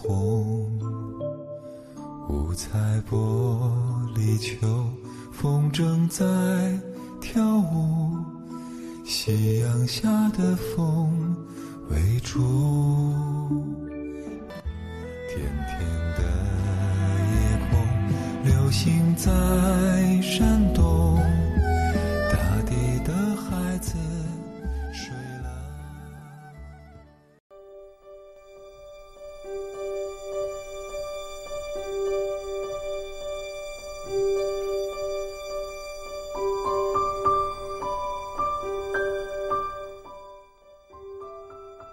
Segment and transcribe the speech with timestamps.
[0.00, 0.70] 红？
[2.28, 2.78] 五彩
[3.10, 3.16] 玻
[4.14, 4.84] 璃球，
[5.32, 6.24] 风筝在
[7.20, 8.16] 跳舞，
[9.04, 11.34] 夕阳下的风
[11.90, 12.38] 微出，
[15.28, 15.80] 甜甜
[16.16, 16.22] 的
[17.32, 17.36] 夜
[17.70, 17.72] 空，
[18.44, 19.26] 流星在
[20.22, 21.18] 闪动，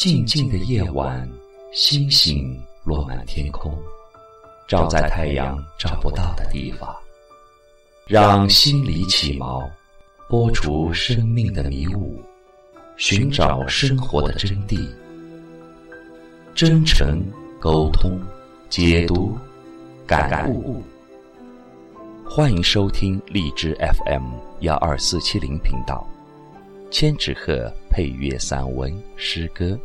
[0.00, 1.30] 静静的夜晚，
[1.74, 3.70] 星星落满天空，
[4.66, 6.96] 照在太阳照不到的地方，
[8.06, 9.62] 让心里起锚，
[10.26, 12.18] 拨除生命的迷雾，
[12.96, 14.88] 寻找生活的真谛。
[16.54, 17.22] 真诚
[17.60, 18.18] 沟通，
[18.70, 19.36] 解读
[20.06, 20.82] 感悟。
[22.24, 23.76] 欢迎收听荔枝
[24.06, 26.08] FM 幺二四七零频道，
[26.90, 29.78] 千纸鹤配乐散文诗歌。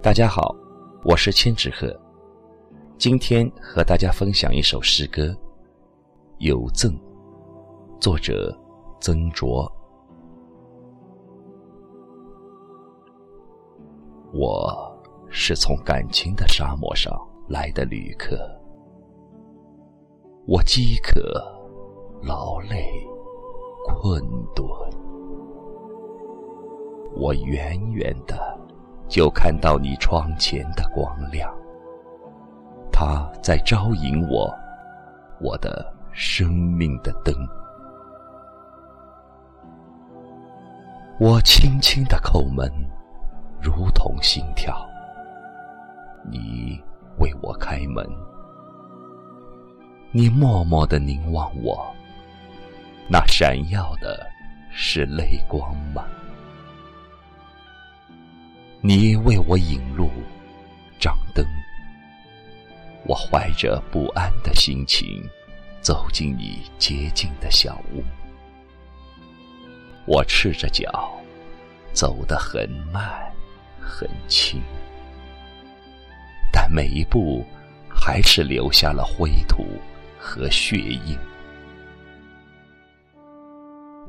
[0.00, 0.54] 大家好，
[1.02, 1.92] 我是千纸鹤，
[2.96, 5.22] 今天和大家分享一首诗歌
[6.38, 6.92] 《有赠》，
[7.98, 8.56] 作者
[9.00, 9.70] 曾卓。
[14.32, 14.96] 我
[15.28, 17.12] 是从感情的沙漠上
[17.48, 18.38] 来的旅客，
[20.46, 21.20] 我饥渴、
[22.22, 23.04] 劳累、
[23.84, 24.22] 困
[24.54, 24.64] 顿，
[27.16, 28.57] 我远远的。
[29.08, 31.50] 就看到你窗前的光亮，
[32.92, 34.54] 它在招引我，
[35.40, 37.34] 我的生命的灯。
[41.18, 42.70] 我轻轻的叩门，
[43.60, 44.76] 如同心跳。
[46.30, 46.80] 你
[47.18, 48.06] 为我开门，
[50.12, 51.92] 你默默的凝望我，
[53.08, 54.26] 那闪耀的
[54.70, 56.04] 是泪光吗？
[58.80, 60.08] 你为我引路，
[61.00, 61.44] 掌灯。
[63.04, 65.28] 我怀着不安的心情，
[65.80, 68.04] 走进你洁净的小屋。
[70.06, 71.12] 我赤着脚，
[71.92, 73.32] 走得很慢，
[73.80, 74.62] 很轻，
[76.52, 77.44] 但每一步
[77.88, 79.66] 还是留下了灰土
[80.16, 81.18] 和血印。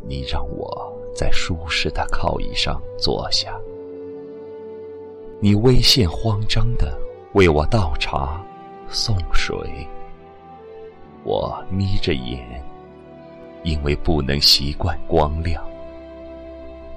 [0.07, 3.59] 你让我在舒适的靠椅上坐下。
[5.41, 6.99] 你微现慌张的
[7.31, 8.43] 为我倒茶
[8.89, 9.55] 送水，
[11.23, 12.61] 我眯着眼，
[13.63, 15.63] 因为不能习惯光亮，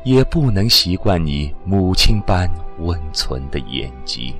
[0.02, 4.34] 也不能习惯你母亲般温存的眼睛。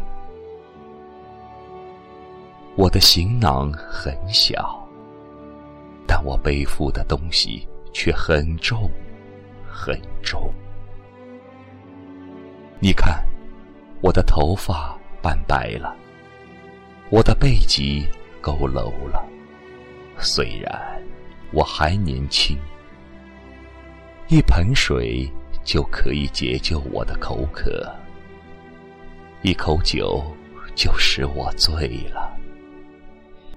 [2.74, 4.84] 我的行囊很小，
[6.08, 8.90] 但我背负的东西却很重，
[9.64, 10.52] 很重。
[12.80, 13.24] 你看。
[14.02, 15.96] 我的头发半白了，
[17.08, 18.04] 我的背脊
[18.42, 19.24] 佝偻了。
[20.18, 21.00] 虽然
[21.52, 22.58] 我还年轻，
[24.26, 25.30] 一盆水
[25.62, 27.88] 就可以解救我的口渴，
[29.42, 30.20] 一口酒
[30.74, 32.36] 就使我醉了，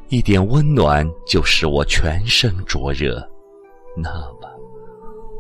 [0.10, 3.28] 一点温暖就使我全身灼热。
[3.98, 4.48] 那么，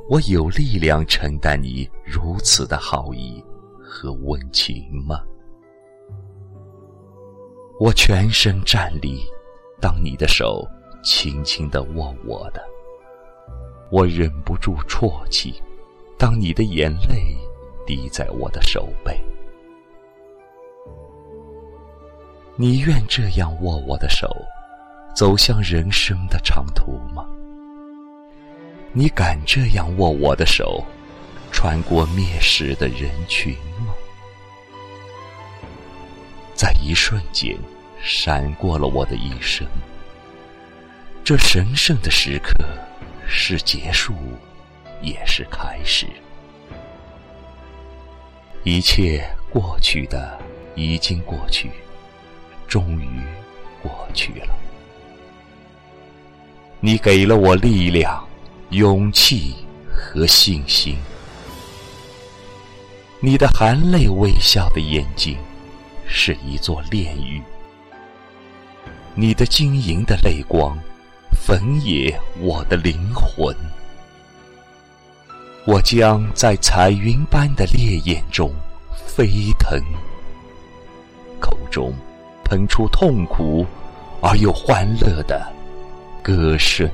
[0.09, 3.43] 我有力量承担你如此的好意。
[3.95, 5.23] 和温情吗？
[7.79, 9.23] 我全身站立，
[9.79, 10.67] 当你的手
[11.01, 12.61] 轻轻的握我的，
[13.89, 15.63] 我忍不住啜泣，
[16.17, 17.37] 当你的眼泪
[17.87, 19.17] 滴在我的手背。
[22.57, 24.27] 你愿这样握我的手，
[25.15, 27.25] 走向人生的长途吗？
[28.91, 30.83] 你敢这样握我的手？
[31.55, 33.53] 穿过灭世的人群
[33.87, 33.95] 吗？
[36.53, 37.57] 在一瞬间，
[38.03, 39.65] 闪过了我的一生。
[41.23, 42.51] 这神圣的时刻，
[43.25, 44.13] 是结束，
[45.01, 46.05] 也是开始。
[48.65, 50.37] 一切过去的
[50.75, 51.71] 已经过去，
[52.67, 53.21] 终于
[53.81, 54.53] 过去了。
[56.81, 58.27] 你给了我力量、
[58.71, 59.55] 勇气
[59.89, 60.97] 和信心。
[63.25, 65.35] 你的含泪微笑的眼睛，
[66.05, 67.41] 是一座炼狱。
[69.15, 70.77] 你的晶莹的泪光，
[71.31, 73.51] 焚也我的灵魂。
[75.65, 78.53] 我将在彩云般的烈焰中
[79.07, 79.81] 飞腾，
[81.39, 81.91] 口中
[82.43, 83.65] 喷出痛苦
[84.21, 85.51] 而又欢乐的
[86.21, 86.87] 歌声。